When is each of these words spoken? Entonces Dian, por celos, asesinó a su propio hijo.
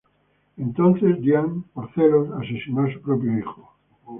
Entonces 0.57 1.21
Dian, 1.21 1.61
por 1.75 1.93
celos, 1.93 2.31
asesinó 2.31 2.85
a 2.87 2.91
su 2.91 2.99
propio 3.01 3.37
hijo. 3.37 3.75